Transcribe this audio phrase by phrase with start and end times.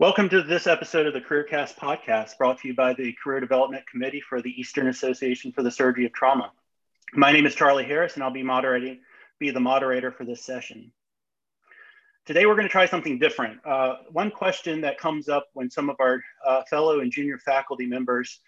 [0.00, 3.84] Welcome to this episode of the CareerCast podcast brought to you by the Career Development
[3.88, 6.52] Committee for the Eastern Association for the Surgery of Trauma.
[7.14, 9.00] My name is Charlie Harris and I'll be moderating,
[9.40, 10.92] be the moderator for this session.
[12.26, 13.58] Today we're going to try something different.
[13.66, 17.86] Uh, one question that comes up when some of our uh, fellow and junior faculty
[17.86, 18.38] members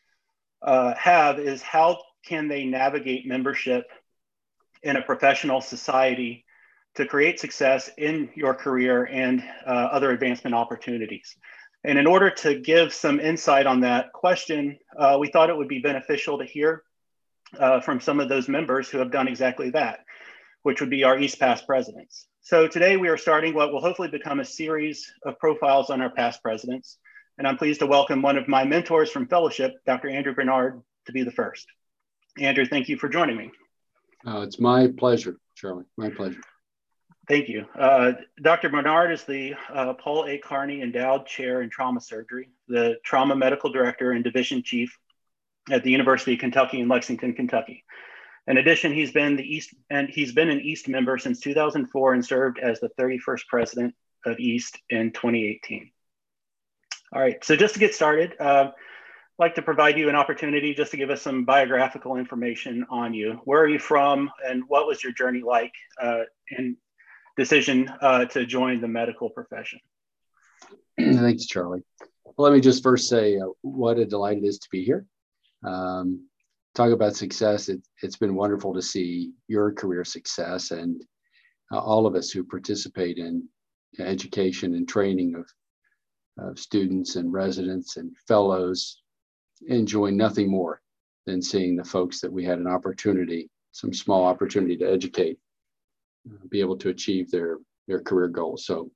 [0.62, 3.90] uh, have is how can they navigate membership
[4.84, 6.44] in a professional society
[6.96, 11.36] to create success in your career and uh, other advancement opportunities.
[11.84, 15.68] And in order to give some insight on that question, uh, we thought it would
[15.68, 16.82] be beneficial to hear
[17.58, 20.00] uh, from some of those members who have done exactly that,
[20.62, 22.26] which would be our East Past presidents.
[22.42, 26.10] So today we are starting what will hopefully become a series of profiles on our
[26.10, 26.98] past presidents.
[27.38, 30.08] And I'm pleased to welcome one of my mentors from fellowship, Dr.
[30.08, 31.66] Andrew Bernard, to be the first.
[32.38, 33.50] Andrew, thank you for joining me.
[34.26, 35.84] Uh, it's my pleasure, Charlie.
[35.96, 36.40] My pleasure.
[37.28, 37.66] Thank you.
[37.78, 38.70] Uh, Dr.
[38.70, 40.38] Bernard is the uh, Paul A.
[40.38, 44.98] Kearney Endowed Chair in Trauma Surgery, the Trauma Medical Director and Division Chief
[45.70, 47.84] at the University of Kentucky in Lexington, Kentucky.
[48.46, 52.24] In addition, he's been the East and he's been an East member since 2004 and
[52.24, 53.94] served as the 31st president
[54.26, 55.90] of East in 2018.
[57.12, 58.72] All right, so just to get started, uh, I'd
[59.38, 63.40] like to provide you an opportunity just to give us some biographical information on you.
[63.44, 66.22] Where are you from, and what was your journey like uh,
[66.56, 66.76] in
[67.40, 69.80] decision uh, to join the medical profession?
[70.98, 71.82] Thanks, Charlie.
[72.24, 75.06] Well, let me just first say uh, what a delight it is to be here.
[75.66, 76.28] Um,
[76.74, 77.70] talk about success.
[77.70, 81.02] It, has been wonderful to see your career success and
[81.72, 83.48] uh, all of us who participate in
[83.98, 85.46] education and training of,
[86.46, 89.00] of students and residents and fellows
[89.66, 90.82] enjoy nothing more
[91.26, 95.38] than seeing the folks that we had an opportunity, some small opportunity to educate
[96.48, 98.66] be able to achieve their their career goals.
[98.66, 98.90] So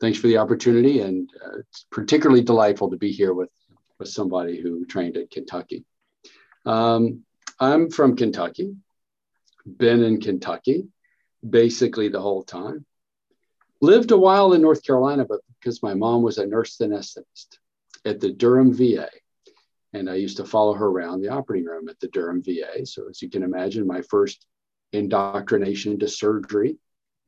[0.00, 3.50] thanks for the opportunity, and uh, it's particularly delightful to be here with
[3.98, 5.84] with somebody who trained at Kentucky.
[6.64, 7.22] Um,
[7.58, 8.74] I'm from Kentucky,
[9.64, 10.88] been in Kentucky
[11.48, 12.84] basically the whole time.
[13.80, 17.58] Lived a while in North Carolina, but because my mom was a nurse anesthetist
[18.04, 19.08] at the Durham VA,
[19.92, 22.86] and I used to follow her around the operating room at the Durham VA.
[22.86, 24.46] So as you can imagine, my first
[24.92, 26.76] indoctrination into surgery.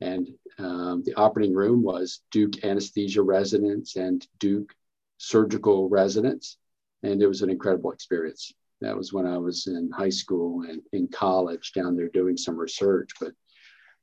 [0.01, 0.27] And
[0.57, 4.73] um, the operating room was Duke anesthesia residents and Duke
[5.17, 6.57] surgical residents.
[7.03, 8.53] And it was an incredible experience.
[8.81, 12.57] That was when I was in high school and in college down there doing some
[12.57, 13.11] research.
[13.19, 13.33] But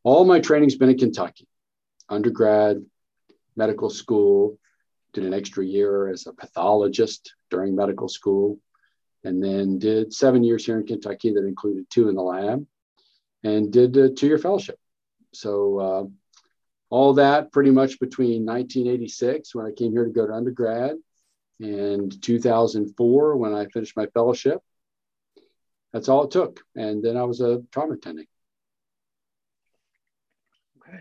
[0.03, 1.49] all my training's been in Kentucky,
[2.09, 2.84] undergrad,
[3.56, 4.59] medical school,
[5.15, 8.59] did an extra year as a pathologist during medical school,
[9.25, 12.66] and then did seven years here in Kentucky that included two in the lab
[13.42, 14.78] and did a two year fellowship.
[15.32, 16.04] So, uh,
[16.88, 20.97] all that pretty much between 1986 when I came here to go to undergrad
[21.60, 24.60] and 2004 when I finished my fellowship.
[25.92, 26.60] That's all it took.
[26.74, 28.26] And then I was a trauma attending.
[30.78, 30.98] Okay.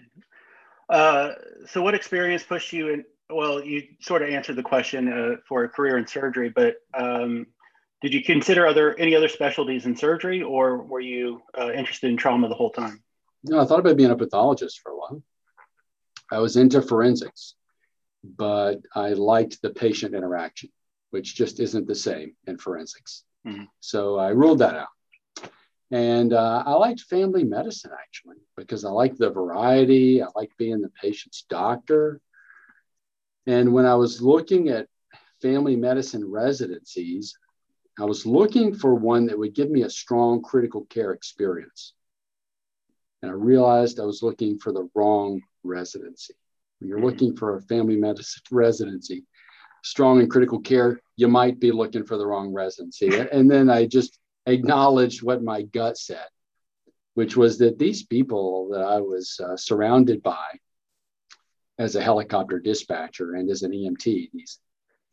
[0.89, 1.31] Uh,
[1.67, 3.05] so, what experience pushed you in?
[3.29, 7.47] Well, you sort of answered the question uh, for a career in surgery, but um,
[8.01, 12.17] did you consider other any other specialties in surgery, or were you uh, interested in
[12.17, 13.03] trauma the whole time?
[13.43, 15.23] No, I thought about being a pathologist for a while.
[16.31, 17.55] I was into forensics,
[18.23, 20.69] but I liked the patient interaction,
[21.11, 23.23] which just isn't the same in forensics.
[23.45, 23.65] Mm-hmm.
[23.79, 24.87] So I ruled that out.
[25.91, 30.23] And uh, I liked family medicine actually because I liked the variety.
[30.23, 32.19] I liked being the patient's doctor.
[33.45, 34.87] And when I was looking at
[35.41, 37.37] family medicine residencies,
[37.99, 41.93] I was looking for one that would give me a strong critical care experience.
[43.21, 46.33] And I realized I was looking for the wrong residency.
[46.79, 47.07] When you're mm-hmm.
[47.07, 49.25] looking for a family medicine residency,
[49.83, 53.09] strong in critical care, you might be looking for the wrong residency.
[53.31, 56.27] And then I just acknowledged what my gut said,
[57.13, 60.59] which was that these people that I was uh, surrounded by
[61.79, 64.59] as a helicopter dispatcher and as an EMT, these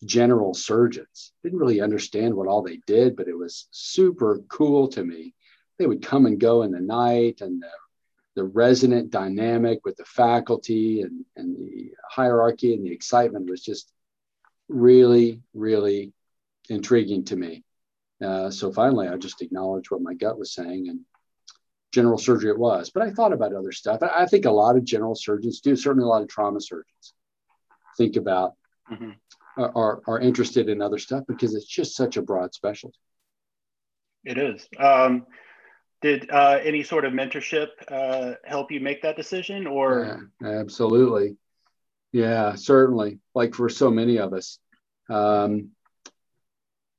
[0.04, 1.32] general surgeons.
[1.42, 5.34] Didn't really understand what all they did, but it was super cool to me.
[5.78, 7.70] They would come and go in the night and the,
[8.34, 13.92] the resident dynamic with the faculty and, and the hierarchy and the excitement was just
[14.68, 16.12] really, really
[16.68, 17.64] intriguing to me.
[18.24, 21.00] Uh, so finally, I just acknowledged what my gut was saying and
[21.92, 22.90] general surgery it was.
[22.90, 24.02] But I thought about other stuff.
[24.02, 27.14] I, I think a lot of general surgeons do, certainly a lot of trauma surgeons
[27.98, 28.54] think about
[28.90, 29.10] mm-hmm
[29.56, 32.98] are, are interested in other stuff because it's just such a broad specialty.
[34.24, 34.68] It is.
[34.78, 35.26] Um,
[36.00, 40.20] did uh, any sort of mentorship uh, help you make that decision or?
[40.40, 41.36] Yeah, absolutely.
[42.12, 43.18] Yeah, certainly.
[43.34, 44.58] Like for so many of us.
[45.08, 45.70] Um,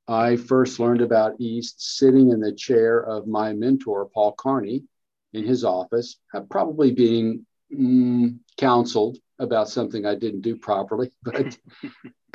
[0.06, 4.84] I first learned about East sitting in the chair of my mentor, Paul Kearney,
[5.32, 11.58] in his office, uh, probably being mm, counseled about something I didn't do properly, but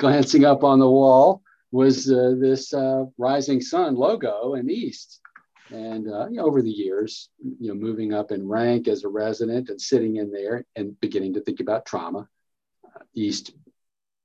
[0.00, 5.20] glancing up on the wall was uh, this uh, rising sun logo in East.
[5.68, 7.28] And uh, you know, over the years,
[7.60, 11.34] you know, moving up in rank as a resident and sitting in there and beginning
[11.34, 12.26] to think about trauma,
[12.84, 13.52] uh, East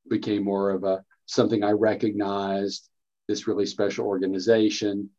[0.09, 2.89] became more of a something I recognized.
[3.27, 5.09] This really special organization.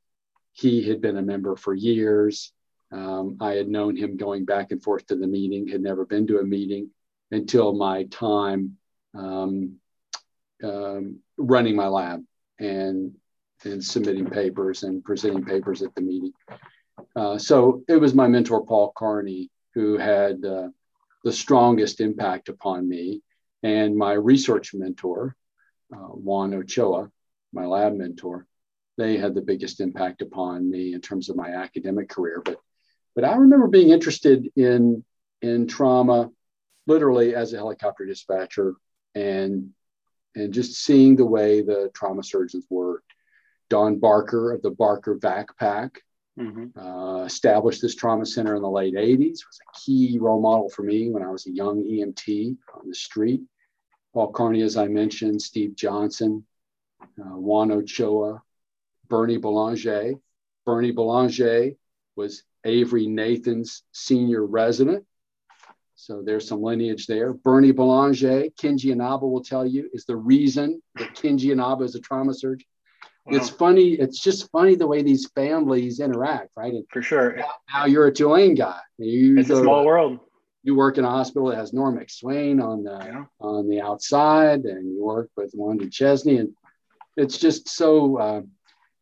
[0.53, 2.53] He had been a member for years.
[2.93, 6.27] Um, I had known him going back and forth to the meeting, had never been
[6.29, 6.91] to a meeting
[7.31, 8.79] until my time
[9.15, 9.77] um,
[10.63, 12.23] um, running my lab
[12.59, 13.13] and
[13.65, 16.33] and submitting papers and presenting papers at the meeting.
[17.15, 20.69] Uh, so it was my mentor Paul Kearney who had uh,
[21.25, 23.23] the strongest impact upon me,
[23.63, 25.37] and my research mentor
[25.95, 27.11] uh, Juan Ochoa,
[27.53, 28.47] my lab mentor.
[28.99, 32.43] They had the biggest impact upon me in terms of my academic career.
[32.45, 32.59] But
[33.15, 35.05] but I remember being interested in
[35.43, 36.31] in trauma
[36.87, 38.75] literally as a helicopter dispatcher
[39.15, 39.71] and
[40.37, 43.13] and just seeing the way the trauma surgeons worked.
[43.69, 46.03] Don Barker of the Barker VAC Pack
[46.39, 46.79] mm-hmm.
[46.79, 50.83] uh, established this trauma center in the late 80s, was a key role model for
[50.83, 53.43] me when I was a young EMT on the street.
[54.15, 56.47] Paul Kearney, as I mentioned, Steve Johnson,
[57.03, 58.41] uh, Juan Ochoa,
[59.09, 60.15] Bernie Boulanger.
[60.65, 61.73] Bernie Boulanger
[62.15, 65.05] was Avery Nathens' senior resident
[65.97, 67.33] so there's some lineage there.
[67.33, 72.01] Bernie Boulanger, Kenji Inaba will tell you, is the reason that Kenji Inaba is a
[72.01, 72.69] trauma surgeon.
[73.25, 73.39] Wow.
[73.39, 73.95] It's funny.
[73.95, 76.73] It's just funny the way these families interact, right?
[76.73, 77.39] And For sure.
[77.73, 78.79] Now you're a Tulane guy.
[78.99, 80.21] You it's a small world.
[80.63, 83.25] You work in a hospital that has Norm McSwain on the yeah.
[83.41, 86.51] on the outside, and you work with Juan Duchesne, and
[87.17, 88.19] it's just so.
[88.19, 88.43] Uh,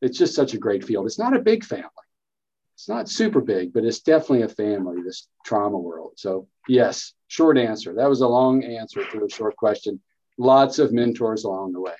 [0.00, 1.06] it's just such a great field.
[1.06, 1.88] It's not a big family
[2.74, 6.12] it's not super big, but it's definitely a family, this trauma world.
[6.16, 7.94] So, yes, short answer.
[7.94, 10.00] That was a long answer to a short question.
[10.38, 11.94] Lots of mentors along the way.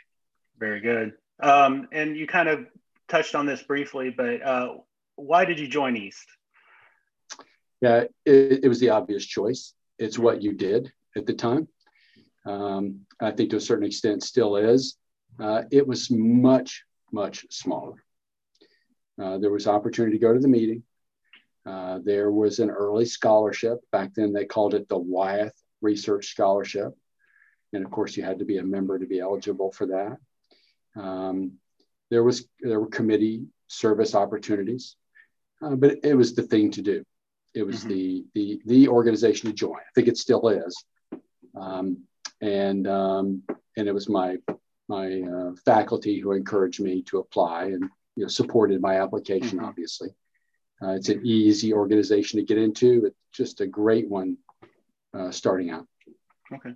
[0.59, 1.13] Very good.
[1.41, 2.67] Um, and you kind of
[3.09, 4.75] touched on this briefly, but uh,
[5.15, 6.27] why did you join East?
[7.81, 9.75] Yeah, it, it, was the obvious choice.
[9.99, 11.69] It's what you did at the time.
[12.47, 14.97] Um, I think to a certain extent still is.
[15.39, 18.04] Uh, it was much, much smaller.
[19.21, 20.83] Uh, there was opportunity to go to the meeting.
[21.67, 23.79] Uh, there was an early scholarship.
[23.91, 26.95] Back then, they called it the Wyeth Research Scholarship.
[27.73, 30.19] And of course, you had to be a member to be eligible for that.
[31.01, 31.53] Um,
[32.11, 34.97] there was there were committee service opportunities,
[35.63, 37.05] uh, but it was the thing to do.
[37.55, 37.89] It was mm-hmm.
[37.89, 39.79] the the the organization to join.
[39.79, 40.85] I think it still is,
[41.57, 42.05] um,
[42.41, 43.43] and um,
[43.77, 44.37] and it was my
[44.89, 49.67] my uh, faculty who encouraged me to apply, and you know, supported my application, mm-hmm.
[49.67, 50.11] obviously.
[50.83, 53.07] Uh, it's an easy organization to get into.
[53.07, 54.37] It's just a great one
[55.15, 55.87] uh, starting out.
[56.53, 56.75] Okay.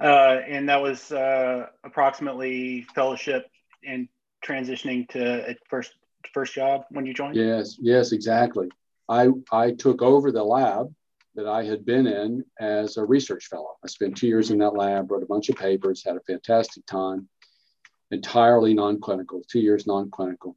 [0.00, 3.46] Uh, and that was uh, approximately fellowship
[3.86, 4.08] and
[4.44, 5.92] transitioning to a first
[6.32, 7.36] first job when you joined.
[7.36, 8.68] Yes, yes, exactly.
[9.08, 10.92] I I took over the lab
[11.34, 13.76] that I had been in as a research fellow.
[13.84, 16.86] I spent two years in that lab, wrote a bunch of papers, had a fantastic
[16.86, 17.28] time.
[18.10, 20.56] Entirely non-clinical, two years non-clinical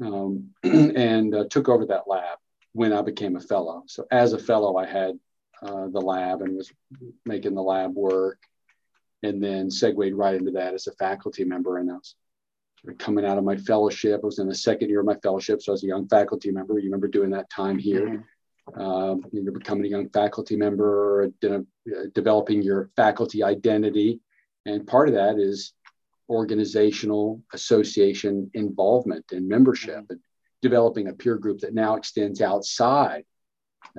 [0.00, 2.38] um, and uh, took over that lab
[2.72, 3.84] when I became a fellow.
[3.86, 5.18] So as a fellow, I had
[5.62, 6.72] uh, the lab and was
[7.26, 8.38] making the lab work,
[9.22, 11.78] and then segued right into that as a faculty member.
[11.78, 12.14] And I was
[12.80, 14.20] sort of coming out of my fellowship.
[14.22, 16.50] I was in the second year of my fellowship, so I was a young faculty
[16.50, 16.78] member.
[16.78, 18.06] You remember doing that time here.
[18.06, 18.20] Mm-hmm.
[18.80, 21.58] Uh, you're becoming a young faculty member, uh,
[22.14, 24.20] developing your faculty identity,
[24.64, 25.72] and part of that is
[26.30, 30.12] organizational association involvement and membership mm-hmm.
[30.12, 30.20] and
[30.62, 33.24] developing a peer group that now extends outside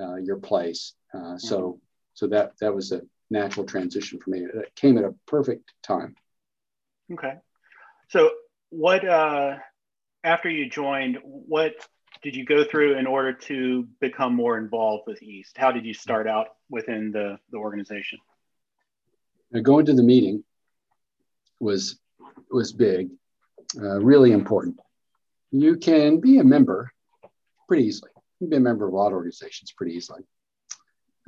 [0.00, 0.94] uh, your place.
[1.14, 1.78] Uh, so, mm-hmm.
[2.14, 4.40] so that that was a natural transition for me.
[4.40, 6.14] It came at a perfect time.
[7.12, 7.34] Okay.
[8.08, 8.30] So,
[8.70, 9.56] what uh,
[10.24, 11.74] after you joined, what
[12.22, 15.58] did you go through in order to become more involved with East?
[15.58, 18.18] How did you start out within the the organization?
[19.50, 20.44] Now, going to the meeting
[21.60, 21.98] was
[22.50, 23.10] was big,
[23.80, 24.78] uh, really important.
[25.50, 26.90] You can be a member
[27.68, 28.10] pretty easily.
[28.40, 30.22] You can be a member of a lot of organizations pretty easily.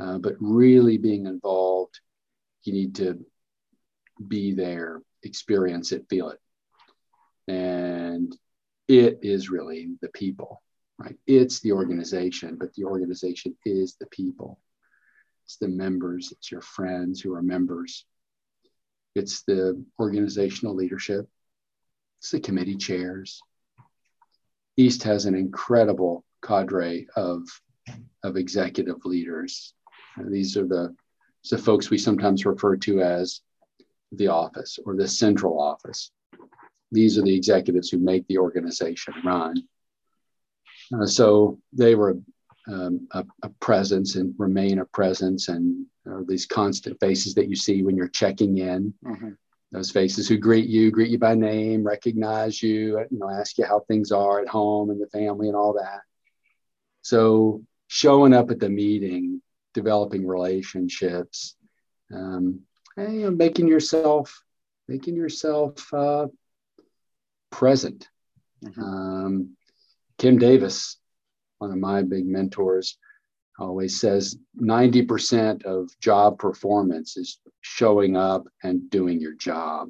[0.00, 2.00] Uh, but really being involved,
[2.64, 3.24] you need to
[4.26, 6.40] be there, experience it, feel it.
[7.46, 8.36] And
[8.88, 10.62] it is really the people,
[10.98, 11.16] right?
[11.26, 14.58] It's the organization, but the organization is the people.
[15.44, 18.06] It's the members, it's your friends who are members.
[19.14, 21.28] It's the organizational leadership,
[22.18, 23.40] it's the committee chairs.
[24.76, 27.42] East has an incredible cadre of,
[28.22, 29.74] of executive leaders.
[30.28, 30.94] These are the,
[31.50, 33.40] the folks we sometimes refer to as
[34.12, 36.10] the office or the central office.
[36.92, 39.54] These are the executives who make the organization run.
[40.94, 42.18] Uh, so they were
[42.68, 47.56] um, a, a, presence and remain a presence and uh, these constant faces that you
[47.56, 48.94] see when you're checking in.
[49.04, 49.30] Mm-hmm.
[49.72, 53.64] Those faces who greet you, greet you by name, recognize you, you know, ask you
[53.64, 56.00] how things are at home and the family and all that.
[57.02, 59.42] So showing up at the meeting,
[59.74, 61.56] developing relationships,
[62.12, 62.60] um,
[62.96, 64.42] and, you know, making yourself,
[64.86, 66.28] making yourself uh,
[67.50, 68.08] present.
[68.64, 68.82] Mm-hmm.
[68.82, 69.56] Um,
[70.18, 70.98] Kim Davis,
[71.64, 72.98] one of my big mentors,
[73.58, 79.88] always says 90% of job performance is showing up and doing your job.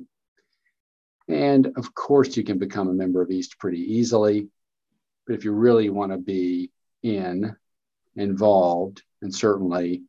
[1.27, 4.47] And of course, you can become a member of East pretty easily.
[5.27, 6.71] But if you really want to be
[7.03, 7.57] in,
[8.15, 10.05] involved, and certainly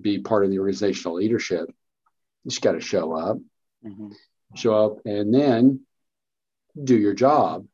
[0.00, 3.36] be part of the organizational leadership, you just got to show up,
[3.86, 4.08] mm-hmm.
[4.56, 5.80] show up, and then
[6.82, 7.66] do your job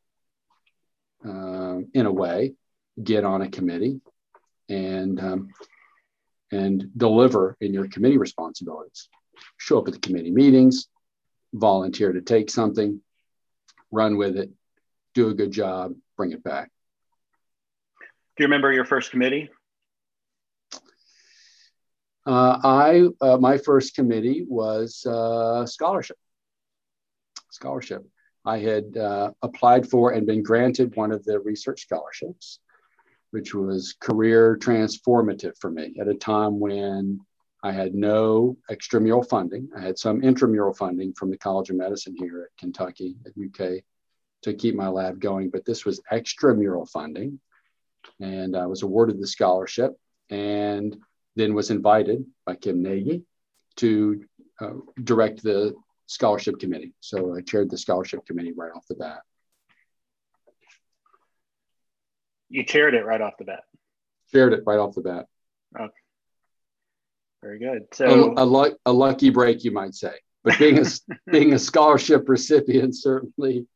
[1.24, 2.54] uh, in a way,
[3.02, 4.00] get on a committee,
[4.68, 5.48] and um,
[6.50, 9.08] and deliver in your committee responsibilities.
[9.56, 10.88] Show up at the committee meetings,
[11.54, 13.00] volunteer to take something,
[13.90, 14.50] run with it,
[15.14, 16.70] do a good job, bring it back.
[18.36, 19.50] Do you remember your first committee?
[22.24, 26.16] Uh, I uh, my first committee was uh, scholarship.
[27.50, 28.06] Scholarship.
[28.44, 32.60] I had uh, applied for and been granted one of the research scholarships
[33.32, 37.18] which was career transformative for me at a time when
[37.62, 39.68] I had no extramural funding.
[39.76, 43.82] I had some intramural funding from the College of Medicine here at Kentucky, at UK,
[44.42, 47.40] to keep my lab going, but this was extramural funding.
[48.20, 49.92] And I was awarded the scholarship
[50.28, 50.96] and
[51.36, 53.22] then was invited by Kim Nagy
[53.76, 54.24] to
[54.60, 55.74] uh, direct the
[56.06, 56.92] scholarship committee.
[57.00, 59.22] So I chaired the scholarship committee right off the bat.
[62.52, 63.64] You chaired it right off the bat.
[64.30, 65.26] Chaired it right off the bat.
[65.78, 65.92] Okay.
[67.42, 67.86] Very good.
[67.92, 70.12] So a, a, a lucky break, you might say.
[70.44, 70.84] But being a
[71.30, 73.66] being a scholarship recipient certainly,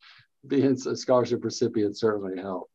[0.46, 2.70] being a scholarship recipient certainly helped.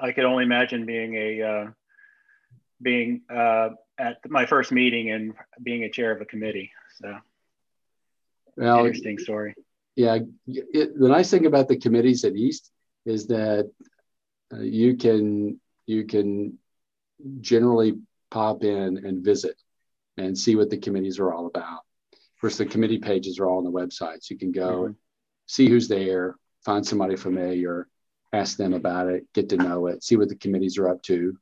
[0.00, 1.70] I could only imagine being a uh,
[2.80, 6.72] being uh, at my first meeting and being a chair of a committee.
[7.02, 7.16] So,
[8.56, 9.54] well, interesting story.
[9.94, 12.70] Yeah, it, the nice thing about the committees at East
[13.04, 13.70] is that
[14.52, 16.58] uh, you can you can
[17.40, 17.98] generally
[18.30, 19.56] pop in and visit
[20.16, 21.80] and see what the committees are all about.
[22.12, 24.92] Of course, the committee pages are all on the website, so you can go mm-hmm.
[25.46, 27.88] see who's there, find somebody familiar,
[28.32, 31.36] ask them about it, get to know it, see what the committees are up to.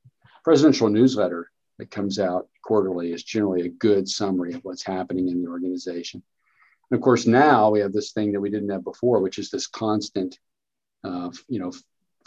[0.45, 5.43] Presidential newsletter that comes out quarterly is generally a good summary of what's happening in
[5.43, 6.23] the organization.
[6.91, 9.51] And of course, now we have this thing that we didn't have before, which is
[9.51, 10.39] this constant,
[11.05, 11.73] uh, you know,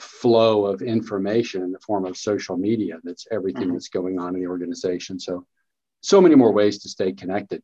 [0.01, 2.97] flow of information in the form of social media.
[3.03, 3.73] That's everything mm-hmm.
[3.73, 5.19] that's going on in the organization.
[5.19, 5.45] So,
[6.01, 7.61] so many more ways to stay connected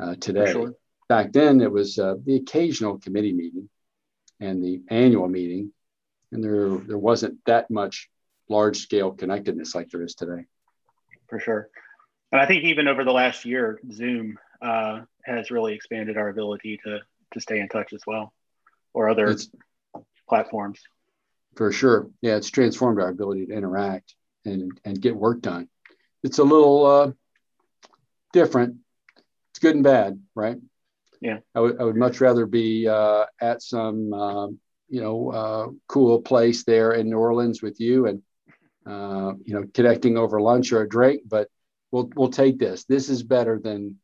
[0.00, 0.52] uh, today.
[0.52, 0.74] Sure.
[1.08, 3.68] Back then, it was uh, the occasional committee meeting
[4.40, 5.72] and the annual meeting,
[6.32, 8.08] and there there wasn't that much
[8.48, 10.46] large scale connectedness like there is today.
[11.28, 11.68] For sure,
[12.32, 16.80] and I think even over the last year, Zoom uh, has really expanded our ability
[16.84, 17.00] to
[17.34, 18.32] to stay in touch as well,
[18.92, 19.48] or other it's,
[20.28, 20.80] platforms
[21.56, 22.08] for sure.
[22.20, 25.68] Yeah, it's transformed our ability to interact and and get work done.
[26.22, 27.12] It's a little uh,
[28.32, 28.76] different.
[29.50, 30.58] It's good and bad, right?
[31.20, 31.38] Yeah.
[31.54, 36.20] I would I would much rather be uh, at some um, you know uh, cool
[36.22, 38.22] place there in New Orleans with you and
[38.86, 41.48] uh, you know connecting over lunch or a drink, but
[41.90, 42.84] we'll we'll take this.
[42.84, 43.96] This is better than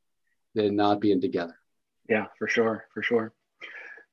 [0.55, 1.57] than not being together.
[2.09, 3.33] Yeah, for sure, for sure.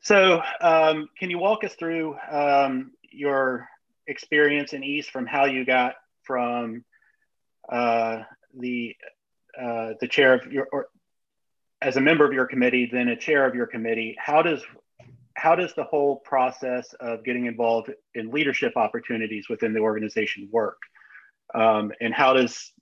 [0.01, 3.67] So, um, can you walk us through um, your
[4.07, 6.83] experience in East from how you got from
[7.71, 8.23] uh,
[8.57, 8.95] the
[9.59, 10.87] uh, the chair of your or
[11.81, 14.15] as a member of your committee, then a chair of your committee.
[14.19, 14.61] How does
[15.35, 20.77] how does the whole process of getting involved in leadership opportunities within the organization work?
[21.55, 22.73] Um, and how does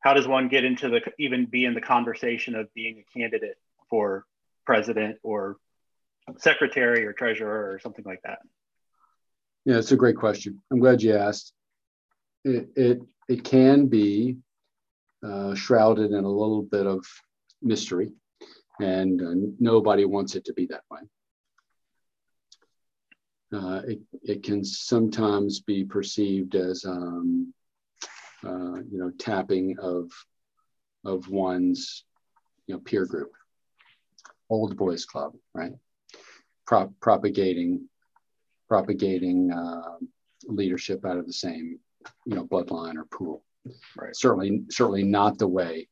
[0.00, 3.56] how does one get into the even be in the conversation of being a candidate
[3.90, 4.24] for
[4.64, 5.56] president or
[6.38, 8.38] secretary or treasurer or something like that?
[9.68, 10.62] Yeah, it's a great question.
[10.72, 11.52] I'm glad you asked.
[12.42, 14.38] It it, it can be
[15.22, 17.04] uh, shrouded in a little bit of
[17.60, 18.10] mystery.
[18.80, 21.00] and uh, nobody wants it to be that way.
[23.52, 27.52] Uh, it, it can sometimes be perceived as um,
[28.46, 30.10] uh, you know tapping of
[31.04, 32.04] of one's
[32.66, 33.32] you know peer group
[34.48, 35.72] old boys club right
[36.66, 37.86] Prop, propagating
[38.68, 39.96] propagating uh,
[40.44, 41.78] leadership out of the same
[42.26, 43.42] you know bloodline or pool.
[43.96, 44.14] Right.
[44.14, 45.88] Certainly certainly not the way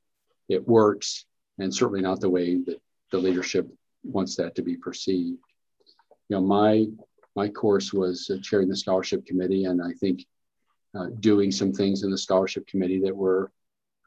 [0.48, 1.26] it works
[1.58, 2.80] and certainly not the way that
[3.12, 3.68] the leadership
[4.04, 5.38] wants that to be perceived.
[6.28, 6.86] You know my
[7.34, 10.24] my course was uh, chairing the scholarship committee and i think
[10.96, 13.52] uh, doing some things in the scholarship committee that were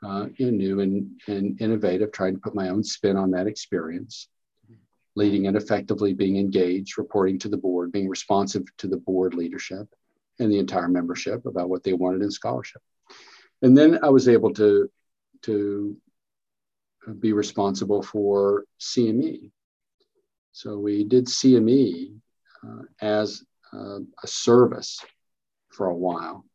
[0.03, 3.47] uh, you know, new and, and innovative, trying to put my own spin on that
[3.47, 4.29] experience,
[5.19, 9.87] leading and effectively, being engaged, reporting to the board, being responsive to the board leadership
[10.39, 12.81] and the entire membership about what they wanted in scholarship.
[13.61, 14.89] And then I was able to,
[15.43, 15.97] to
[17.19, 19.51] be responsible for CME.
[20.53, 22.15] So we did CME
[22.65, 24.99] uh, as uh, a service
[25.69, 26.45] for a while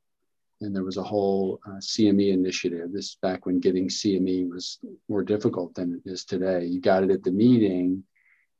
[0.64, 2.92] and there was a whole uh, CME initiative.
[2.92, 4.78] This is back when getting CME was
[5.08, 6.64] more difficult than it is today.
[6.64, 8.04] You got it at the meeting.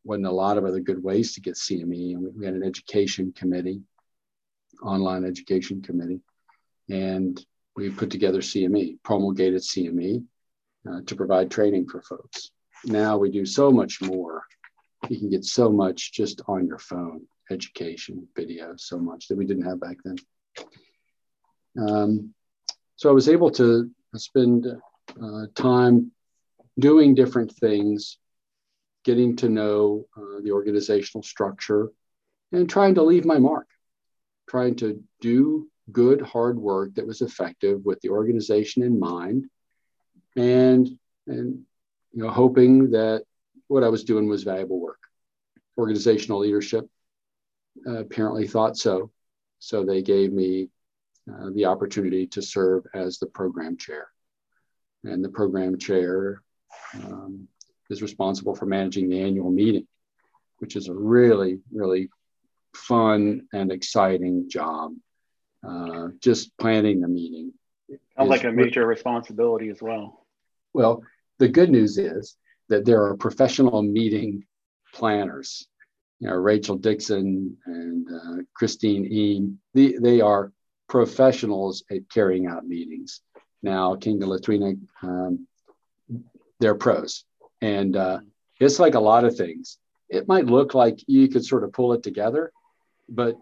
[0.05, 2.15] Wasn't a lot of other good ways to get CME.
[2.15, 3.83] And we had an education committee,
[4.83, 6.21] online education committee,
[6.91, 7.45] and
[7.77, 10.25] we put together CME, promulgated CME
[10.89, 12.51] uh, to provide training for folks.
[12.85, 14.45] Now we do so much more.
[15.09, 19.47] You can get so much just on your phone, education, video, so much that we
[19.47, 20.17] didn't have back then.
[21.79, 22.35] Um,
[22.97, 26.13] so I was able to spend uh, time
[26.79, 28.19] doing different things,
[29.05, 31.91] getting to know uh, the organizational structure,
[32.53, 33.69] and trying to leave my mark,
[34.49, 39.47] trying to do good, hard work that was effective with the organization in mind,
[40.37, 40.89] and
[41.27, 41.65] and
[42.13, 43.25] you know hoping that
[43.69, 45.01] what I was doing was valuable work.
[45.77, 46.89] Organizational leadership
[47.87, 49.11] uh, apparently thought so,
[49.59, 50.69] so they gave me
[51.31, 54.09] uh, the opportunity to serve as the program chair.
[55.05, 56.43] And the program chair
[56.95, 57.49] um,
[57.95, 59.87] is responsible for managing the annual meeting,
[60.59, 62.11] which is a really, really
[62.75, 64.93] fun and exciting job.
[65.67, 67.53] Uh, just planning the meeting.
[68.19, 70.27] Sounds like a major responsibility as well.
[70.75, 71.03] Well,
[71.39, 72.37] the good news is
[72.69, 74.45] that there are professional meeting
[74.93, 75.67] planners.
[76.21, 80.53] You know, Rachel Dixon and uh, Christine Eam, they, they are
[80.89, 83.21] professionals at carrying out meetings.
[83.63, 85.47] Now, King de Latrina, um,
[86.61, 87.25] they're pros.
[87.65, 88.19] And uh,
[88.61, 89.79] it's like a lot of things.
[90.11, 92.53] It might look like you could sort of pull it together,
[93.09, 93.39] but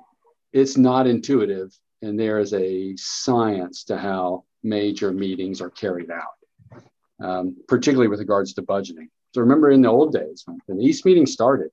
[0.53, 1.77] it's not intuitive.
[2.03, 6.85] And there is a science to how major meetings are carried out,
[7.21, 9.09] um, particularly with regards to budgeting.
[9.35, 11.73] So remember in the old days, when the East meeting started,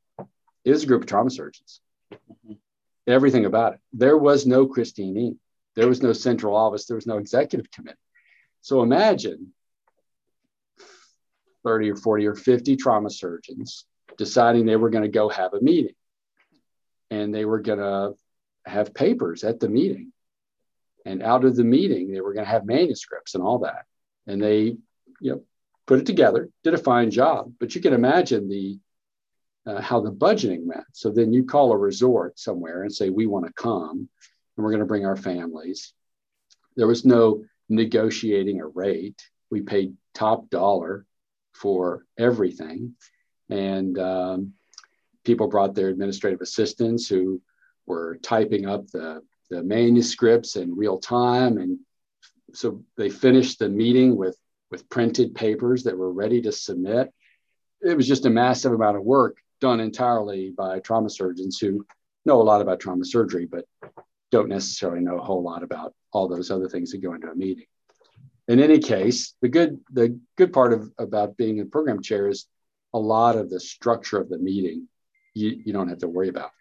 [0.65, 1.81] it was a group of trauma surgeons.
[2.11, 2.53] Mm-hmm.
[3.05, 3.79] Everything about it.
[3.93, 5.35] There was no Christine E.
[5.75, 7.97] There was no central office, there was no executive committee.
[8.61, 9.53] So imagine
[11.63, 13.85] 30 or 40 or 50 trauma surgeons
[14.17, 15.95] deciding they were going to go have a meeting
[17.09, 18.13] and they were going to
[18.65, 20.11] have papers at the meeting.
[21.05, 23.85] And out of the meeting, they were going to have manuscripts and all that.
[24.27, 24.75] And they,
[25.21, 25.41] you know,
[25.87, 27.53] put it together, did a fine job.
[27.59, 28.79] But you can imagine the
[29.65, 30.85] uh, how the budgeting went.
[30.93, 34.09] So then you call a resort somewhere and say, we want to come
[34.57, 35.93] and we're going to bring our families.
[36.75, 39.21] There was no negotiating a rate.
[39.51, 41.05] We paid top dollar
[41.59, 42.95] for everything.
[43.49, 44.53] And um,
[45.25, 47.41] people brought their administrative assistants who
[47.85, 51.57] were typing up the, the manuscripts in real time.
[51.57, 51.79] And
[52.53, 54.37] so they finished the meeting with,
[54.71, 57.11] with printed papers that were ready to submit.
[57.81, 61.85] It was just a massive amount of work done entirely by trauma surgeons who
[62.25, 63.65] know a lot about trauma surgery, but
[64.31, 67.35] don't necessarily know a whole lot about all those other things that go into a
[67.35, 67.65] meeting.
[68.49, 72.47] In any case, the good the good part of about being a program chair is
[72.93, 74.87] a lot of the structure of the meeting
[75.35, 76.51] you, you don't have to worry about.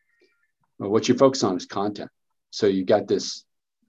[0.79, 2.11] But what you focus on is content.
[2.51, 3.45] So you got this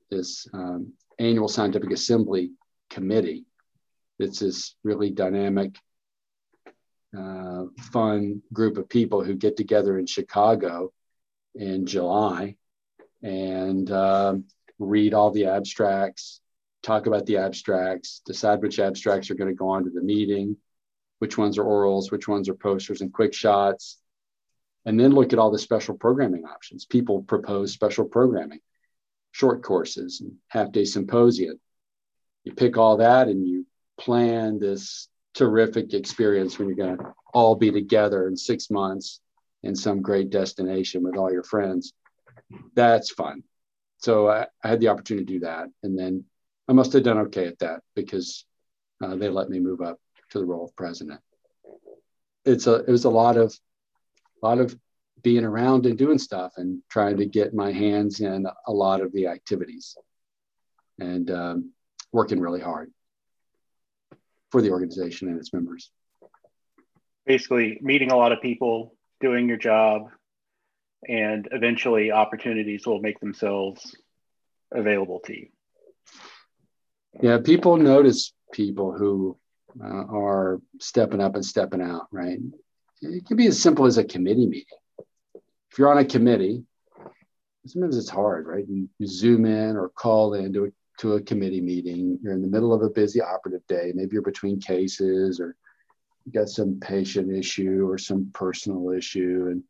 [0.10, 2.52] this um, annual scientific assembly
[2.90, 3.46] committee.
[4.18, 5.78] It's this really dynamic,
[7.18, 10.92] uh, fun group of people who get together in Chicago
[11.54, 12.56] in July
[13.22, 14.46] and um,
[14.80, 16.42] read all the abstracts,
[16.84, 20.58] talk about the abstracts, decide which abstracts are going to go on to the meeting,
[21.20, 23.98] which ones are orals, which ones are posters and quick shots,
[24.86, 26.86] and then look at all the special programming options.
[26.86, 28.60] People propose special programming,
[29.32, 31.52] short courses, and half day symposia.
[32.44, 33.66] You pick all that and you
[34.00, 39.20] plan this terrific experience when you're going to all be together in six months
[39.64, 41.94] in some great destination with all your friends.
[42.76, 43.44] That's fun.
[43.98, 45.68] So I, I had the opportunity to do that.
[45.84, 46.24] And then
[46.70, 48.46] I must have done okay at that because
[49.04, 49.98] uh, they let me move up
[50.30, 51.20] to the role of president.
[52.46, 53.58] It's a, it was a lot of,
[54.44, 54.78] a lot of
[55.24, 59.12] being around and doing stuff and trying to get my hands in a lot of
[59.14, 59.98] the activities
[61.00, 61.72] and um,
[62.12, 62.92] working really hard
[64.52, 65.90] for the organization and its members.
[67.26, 70.10] Basically, meeting a lot of people, doing your job,
[71.08, 73.96] and eventually opportunities will make themselves
[74.72, 75.48] available to you.
[77.22, 79.38] Yeah, people notice people who
[79.84, 82.40] uh, are stepping up and stepping out, right?
[83.02, 84.78] It can be as simple as a committee meeting.
[85.72, 86.64] If you're on a committee,
[87.66, 88.66] sometimes it's hard, right?
[88.68, 92.42] You, you zoom in or call in to a to a committee meeting, you're in
[92.42, 95.56] the middle of a busy operative day, maybe you're between cases or
[96.26, 99.64] you got some patient issue or some personal issue and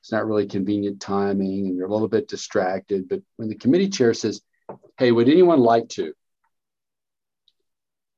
[0.00, 3.10] it's not really convenient timing and you're a little bit distracted.
[3.10, 4.40] But when the committee chair says,
[4.98, 6.14] Hey, would anyone like to?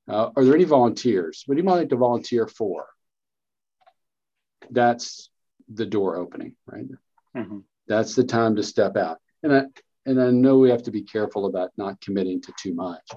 [0.09, 1.45] Uh, are there any volunteers?
[1.47, 2.87] What do you like to volunteer for?
[4.71, 5.31] That's
[5.73, 6.87] the door opening, right?
[7.37, 7.59] Mm-hmm.
[7.87, 9.19] That's the time to step out.
[9.43, 9.65] And I,
[10.07, 13.09] and I know we have to be careful about not committing to too much.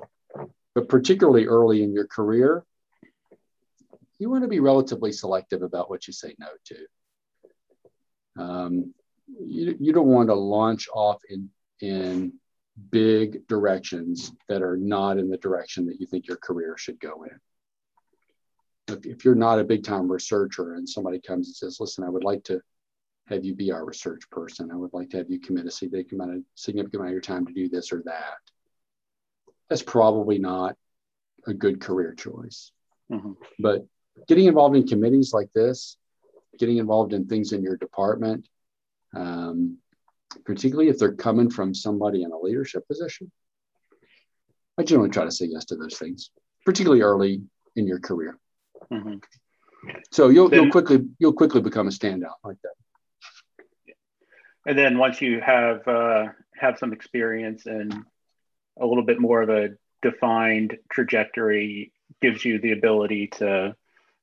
[0.74, 2.65] But particularly early in your career,
[4.19, 8.43] you want to be relatively selective about what you say no to.
[8.43, 8.93] Um,
[9.28, 11.50] you, you don't want to launch off in,
[11.82, 12.34] in
[12.92, 17.24] big directions that are not in the direction that you think your career should go
[17.24, 17.40] in.
[18.96, 22.10] If, if you're not a big time researcher and somebody comes and says, listen, I
[22.10, 22.62] would like to
[23.28, 24.70] have you be our research person.
[24.72, 27.22] I would like to have you commit a significant amount of, significant amount of your
[27.22, 28.38] time to do this or that.
[29.70, 30.76] That's probably not
[31.48, 32.72] a good career choice.
[33.12, 33.32] Mm-hmm.
[33.60, 33.86] But
[34.28, 35.98] getting involved in committees like this,
[36.60, 38.48] getting involved in things in your department,
[39.16, 39.78] um,
[40.43, 43.32] particularly if they're coming from somebody in a leadership position,
[44.78, 46.32] I generally try to say yes to those things,
[46.65, 47.43] particularly early
[47.76, 48.38] in your career.
[48.91, 49.15] Mm-hmm.
[50.12, 52.74] So you'll, you'll quickly you'll quickly become a standout like that
[54.65, 57.93] and then once you have uh, have some experience and
[58.80, 59.69] a little bit more of a
[60.02, 63.76] defined trajectory gives you the ability to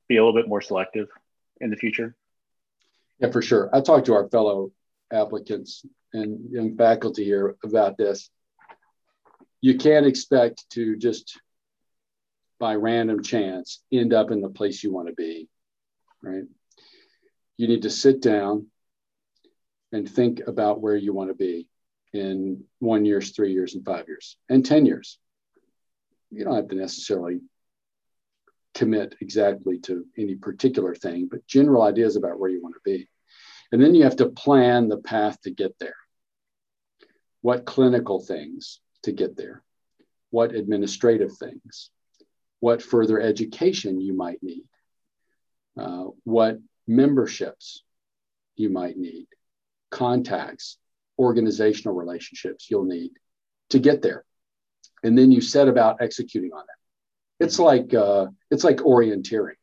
[0.09, 1.09] be a little bit more selective
[1.61, 2.15] in the future
[3.19, 4.71] yeah for sure i talked to our fellow
[5.13, 8.31] applicants and young faculty here about this
[9.61, 11.39] you can't expect to just
[12.59, 15.49] by random chance end up in the place you want to be
[16.23, 16.45] right
[17.57, 18.67] you need to sit down
[19.93, 21.69] and think about where you want to be
[22.13, 25.19] in one years, three years, and five years, and 10 years.
[26.31, 27.41] You don't have to necessarily
[28.75, 33.09] commit exactly to any particular thing, but general ideas about where you want to be.
[33.73, 35.97] And then you have to plan the path to get there.
[37.41, 39.63] What clinical things to get there?
[40.31, 41.91] What administrative things?
[42.61, 44.65] What further education you might need?
[45.77, 47.83] Uh, what memberships
[48.57, 49.27] you might need?
[49.93, 50.79] contacts,
[51.19, 53.13] organizational relationships you'll need
[53.71, 54.25] to get there.
[55.05, 57.45] And then you set about executing on that.
[57.45, 59.59] It's like uh, it's like orienteering.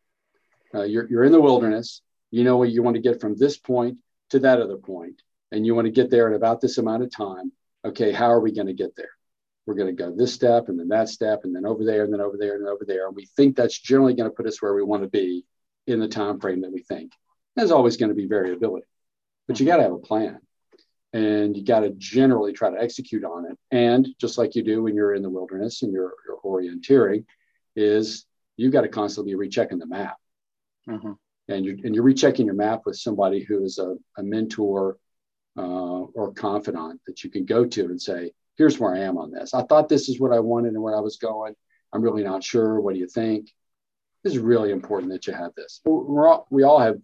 [0.74, 2.02] Uh, you're, you're in the wilderness.
[2.32, 3.98] You know what you want to get from this point
[4.32, 7.12] to that other point, and you want to get there in about this amount of
[7.12, 7.52] time.
[7.84, 9.12] Okay, how are we going to get there?
[9.66, 12.14] We're going to go this step and then that step and then over there and
[12.14, 13.08] then over there and over there.
[13.08, 15.46] And we think that's generally going to put us where we want to be
[15.86, 17.12] in the time frame that we think.
[17.56, 18.88] There's always going to be variability
[19.50, 20.40] but you got to have a plan
[21.12, 23.58] and you got to generally try to execute on it.
[23.72, 27.26] And just like you do when you're in the wilderness and you're, you're orienteering,
[27.76, 28.26] is
[28.58, 30.18] you've got to constantly be rechecking the map.
[30.88, 31.14] Mm-hmm.
[31.50, 34.98] And you're, and you're rechecking your map with somebody who is a, a mentor
[35.58, 39.32] uh, or confidant that you can go to and say, here's where I am on
[39.32, 39.54] this.
[39.54, 41.56] I thought this is what I wanted and where I was going.
[41.92, 42.80] I'm really not sure.
[42.80, 43.50] What do you think?
[44.24, 45.82] It's really important that you have this.
[45.86, 46.98] We're all, we all have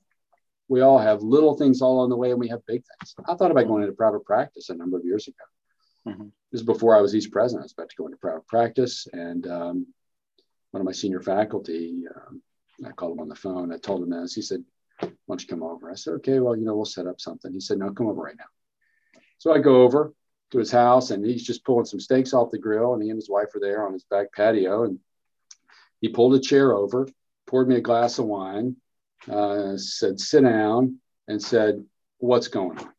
[0.67, 3.15] we all have little things all on the way and we have big things.
[3.27, 6.11] I thought about going into private practice a number of years ago.
[6.11, 6.27] Mm-hmm.
[6.51, 7.63] This is before I was East president.
[7.63, 9.07] I was about to go into private practice.
[9.13, 9.87] And um,
[10.71, 12.41] one of my senior faculty, um,
[12.83, 13.71] I called him on the phone.
[13.71, 14.33] I told him this.
[14.33, 14.63] He said,
[14.99, 15.91] Why don't you come over?
[15.91, 17.53] I said, Okay, well, you know, we'll set up something.
[17.53, 19.21] He said, No, come over right now.
[19.37, 20.13] So I go over
[20.51, 22.93] to his house and he's just pulling some steaks off the grill.
[22.93, 24.83] And he and his wife are there on his back patio.
[24.83, 24.99] And
[26.01, 27.07] he pulled a chair over,
[27.47, 28.75] poured me a glass of wine,
[29.29, 31.83] uh, said, sit down, and said,
[32.19, 32.89] what's going on?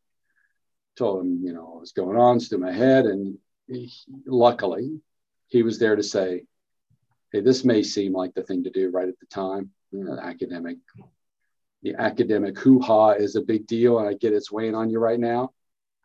[0.96, 3.06] Told him, you know, what's going on, stood my head.
[3.06, 3.92] And he,
[4.26, 5.00] luckily,
[5.48, 6.44] he was there to say,
[7.32, 9.70] hey, this may seem like the thing to do right at the time.
[9.90, 10.78] You know, academic,
[11.82, 14.98] the academic hoo ha is a big deal, and I get it's weighing on you
[14.98, 15.52] right now,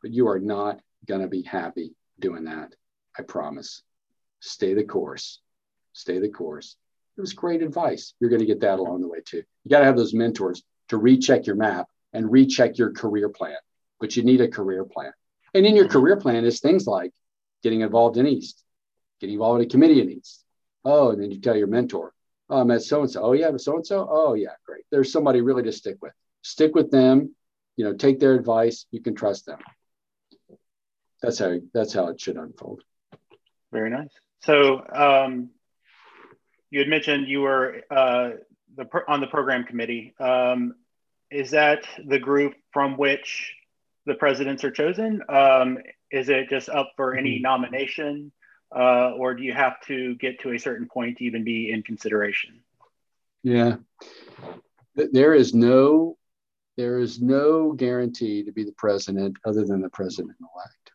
[0.02, 0.80] but you are not
[1.22, 2.76] to be happy doing that.
[3.18, 3.82] I promise.
[4.40, 5.40] Stay the course.
[5.94, 6.76] Stay the course.
[7.18, 8.14] It was great advice.
[8.20, 9.44] You're to get that along the way too.
[9.64, 13.58] You got to have those mentors to recheck your map and recheck your career plan,
[14.00, 15.12] but you need a career plan.
[15.54, 17.12] And in your career plan is things like
[17.64, 18.64] getting involved in East,
[19.20, 20.41] getting involved in a committee in East.
[20.84, 22.14] Oh, and then you tell your mentor,
[22.50, 23.22] oh, I met so and so.
[23.22, 24.08] Oh, yeah, so and so.
[24.10, 24.84] Oh, yeah, great.
[24.92, 26.14] There's somebody really to stick with.
[26.42, 27.36] Stick with them.
[27.78, 28.86] You know, take their advice.
[28.92, 29.60] You can trust them.
[31.22, 32.82] That's how that's how it should unfold.
[33.72, 34.10] Very nice.
[34.40, 35.52] So um,
[36.72, 38.32] you had mentioned you were uh,
[38.76, 40.14] the on the program committee.
[40.20, 40.76] Um,
[41.30, 43.54] is that the group from which
[44.06, 45.22] the presidents are chosen?
[45.30, 45.78] Um,
[46.12, 47.44] is it just up for any mm-hmm.
[47.44, 48.32] nomination,
[48.76, 51.84] uh, or do you have to get to a certain point to even be in
[51.84, 52.62] consideration?
[53.44, 53.78] Yeah,
[54.96, 56.18] there is no
[56.78, 60.92] there is no guarantee to be the president other than the president elect.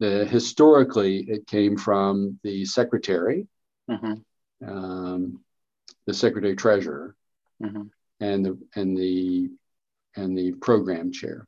[0.00, 3.46] The, historically, it came from the secretary,
[3.90, 4.68] mm-hmm.
[4.68, 5.40] um,
[6.06, 7.16] the secretary treasurer,
[7.62, 7.82] mm-hmm.
[8.20, 9.50] and the and the
[10.16, 11.46] and the program chair.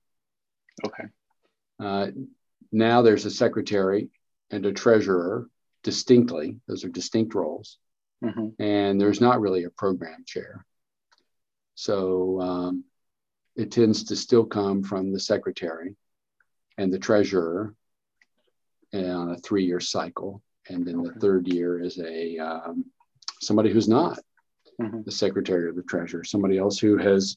[0.84, 1.04] Okay.
[1.78, 2.08] Uh,
[2.72, 4.10] now there's a secretary
[4.50, 5.48] and a treasurer
[5.82, 6.58] distinctly.
[6.66, 7.78] Those are distinct roles.
[8.24, 8.62] Mm-hmm.
[8.62, 10.64] And there's not really a program chair.
[11.74, 12.84] So um,
[13.56, 15.96] it tends to still come from the secretary
[16.76, 17.74] and the treasurer
[18.92, 20.42] on a three year cycle.
[20.68, 21.08] And then okay.
[21.08, 22.84] the third year is a um,
[23.40, 24.18] somebody who's not
[24.80, 25.02] mm-hmm.
[25.04, 27.36] the secretary or the treasurer, somebody else who has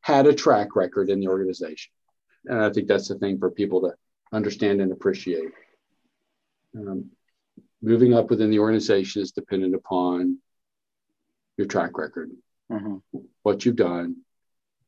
[0.00, 1.92] had a track record in the organization.
[2.46, 3.94] And I think that's the thing for people to
[4.32, 5.50] understand and appreciate.
[6.76, 7.10] Um,
[7.82, 10.38] moving up within the organization is dependent upon
[11.56, 12.30] your track record,
[12.70, 12.96] mm-hmm.
[13.42, 14.16] what you've done,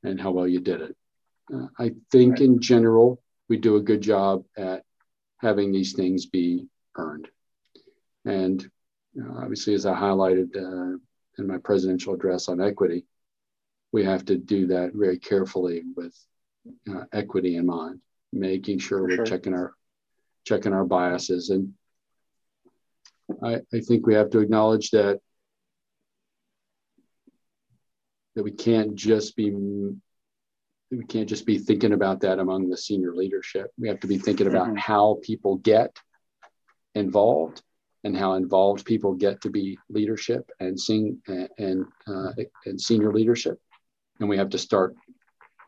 [0.03, 0.97] and how well you did it.
[1.53, 2.43] Uh, I think right.
[2.43, 4.85] in general, we do a good job at
[5.39, 7.29] having these things be earned.
[8.25, 8.63] And
[9.15, 10.99] you know, obviously, as I highlighted uh,
[11.39, 13.05] in my presidential address on equity,
[13.93, 16.17] we have to do that very carefully with
[16.89, 18.01] uh, equity in mind,
[18.33, 19.25] making sure we're sure.
[19.25, 19.75] checking our
[20.45, 21.51] checking our biases.
[21.51, 21.75] And
[23.43, 25.21] I, I think we have to acknowledge that
[28.35, 33.15] that we can't just be we can't just be thinking about that among the senior
[33.15, 33.71] leadership.
[33.79, 34.77] We have to be thinking about mm-hmm.
[34.77, 35.97] how people get
[36.95, 37.63] involved
[38.05, 42.33] and how involved people get to be leadership and sing and uh,
[42.67, 43.59] and senior leadership
[44.23, 44.95] and we have to start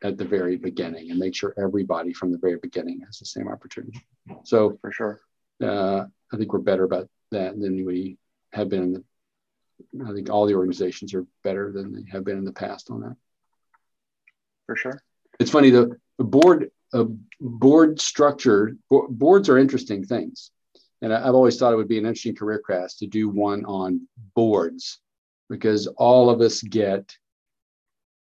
[0.04, 3.48] at the very beginning and make sure everybody from the very beginning has the same
[3.48, 3.98] opportunity.
[4.44, 5.20] So for sure,
[5.62, 8.18] uh, I think we're better about that than we
[8.52, 9.04] have been in the.
[10.06, 13.00] I think all the organizations are better than they have been in the past on
[13.00, 13.16] that.
[14.66, 15.02] For sure,
[15.40, 17.06] it's funny the, the board uh,
[17.40, 20.50] board structure bo- boards are interesting things,
[21.00, 23.64] and I, I've always thought it would be an interesting career class to do one
[23.64, 25.00] on boards
[25.48, 27.16] because all of us get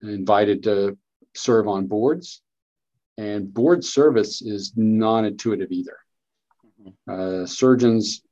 [0.03, 0.97] invited to
[1.41, 2.43] serve on boards.
[3.19, 5.99] And board service is non intuitive either.
[6.81, 7.43] Mm-hmm.
[7.43, 8.23] Uh, surgeons,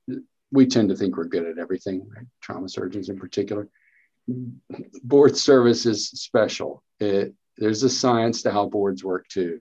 [0.51, 2.27] we tend to think we're good at everything, right?
[2.41, 3.69] trauma surgeons in particular.
[5.03, 6.83] Board service is special.
[7.01, 9.61] It, there's a science to how boards work too.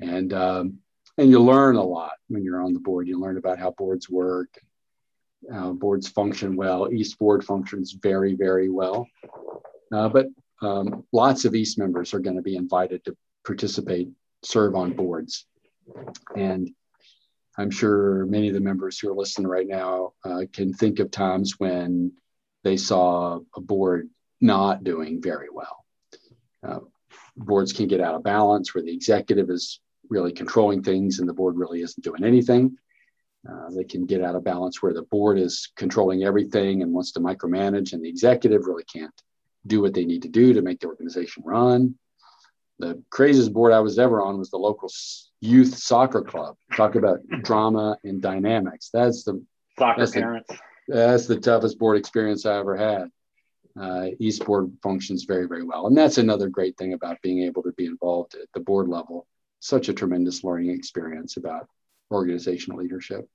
[0.00, 0.78] And, um,
[1.18, 3.08] and you learn a lot when you're on the board.
[3.08, 4.48] You learn about how boards work,
[5.52, 6.92] how boards function well.
[6.92, 9.06] East board functions very, very well.
[9.92, 10.26] Uh, but
[10.60, 14.08] um, lots of East members are going to be invited to participate,
[14.42, 15.46] serve on boards.
[16.36, 16.70] And
[17.56, 21.10] I'm sure many of the members who are listening right now uh, can think of
[21.10, 22.12] times when
[22.64, 24.08] they saw a board
[24.40, 25.84] not doing very well.
[26.66, 26.80] Uh,
[27.36, 31.34] boards can get out of balance where the executive is really controlling things and the
[31.34, 32.76] board really isn't doing anything.
[33.48, 37.12] Uh, they can get out of balance where the board is controlling everything and wants
[37.12, 39.14] to micromanage, and the executive really can't
[39.66, 41.94] do what they need to do to make the organization run.
[42.78, 44.88] The craziest board I was ever on was the local
[45.40, 46.56] youth soccer club.
[46.74, 48.90] Talk about drama and dynamics.
[48.92, 49.44] That's the
[49.78, 50.48] soccer that's parents.
[50.88, 53.10] The, that's the toughest board experience I ever had.
[53.78, 57.62] Uh, East board functions very, very well, and that's another great thing about being able
[57.62, 59.26] to be involved at the board level.
[59.60, 61.68] Such a tremendous learning experience about
[62.10, 63.28] organizational leadership.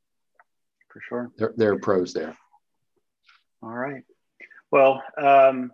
[0.89, 2.35] For sure, there, there are pros there.
[3.61, 4.03] All right.
[4.69, 5.71] Well, um,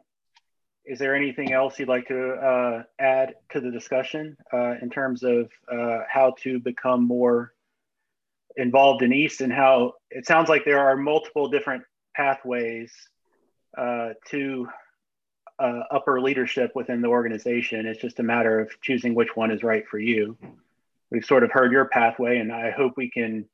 [0.90, 5.22] is there anything else you'd like to uh, add to the discussion uh, in terms
[5.22, 7.54] of uh, how to become more
[8.58, 11.84] involved in East and how it sounds like there are multiple different
[12.16, 12.92] pathways
[13.78, 14.68] uh, to
[15.60, 17.86] uh, upper leadership within the organization.
[17.86, 20.40] It's just a matter of choosing which one is right for you.
[21.12, 23.46] We've sort of heard your pathway, and I hope we can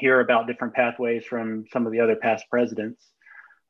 [0.00, 3.00] hear about different pathways from some of the other past presidents.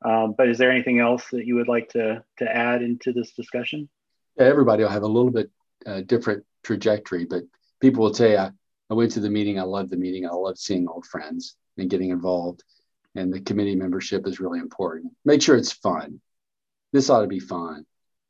[0.05, 3.31] Um, but is there anything else that you would like to to add into this
[3.31, 3.89] discussion?
[4.37, 5.49] Everybody will have a little bit
[5.85, 7.43] uh, different trajectory, but
[7.81, 8.51] people will say, I,
[8.89, 11.89] I went to the meeting, I loved the meeting, I loved seeing old friends and
[11.89, 12.63] getting involved.
[13.15, 15.13] And the committee membership is really important.
[15.23, 16.21] Make sure it's fun.
[16.91, 17.85] This ought to be fun.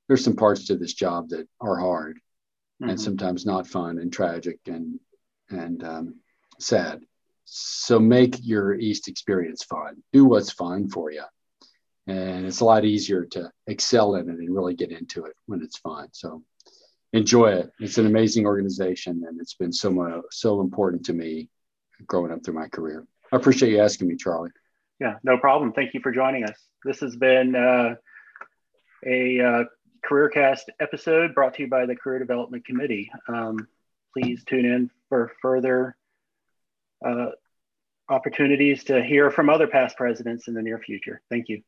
[0.08, 2.20] There's some parts to this job that are hard
[2.82, 2.92] mm-hmm.
[2.92, 5.00] and sometimes not fun and tragic and
[5.50, 6.16] and um,
[6.60, 7.02] sad.
[7.44, 10.02] So make your EAST experience fun.
[10.14, 11.24] Do what's fun for you
[12.08, 15.62] and it's a lot easier to excel in it and really get into it when
[15.62, 16.08] it's fun.
[16.12, 16.44] So
[17.14, 17.72] enjoy it.
[17.80, 21.50] It's an amazing organization, and it's been so much, so important to me
[22.06, 23.06] growing up through my career.
[23.32, 24.52] I appreciate you asking me, Charlie.
[25.00, 25.74] Yeah, no problem.
[25.74, 26.58] Thank you for joining us.
[26.84, 27.96] This has been uh,
[29.06, 29.64] a uh,
[30.10, 33.12] CareerCast episode brought to you by the Career Development Committee.
[33.28, 33.68] Um,
[34.14, 35.98] please tune in for further
[37.06, 37.32] uh,
[38.08, 41.22] opportunities to hear from other past presidents in the near future.
[41.30, 41.62] Thank you.